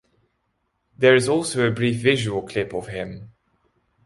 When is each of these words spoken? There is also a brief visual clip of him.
There 0.97 1.13
is 1.13 1.29
also 1.29 1.63
a 1.63 1.69
brief 1.69 1.97
visual 2.01 2.41
clip 2.41 2.73
of 2.73 2.87
him. 2.87 3.33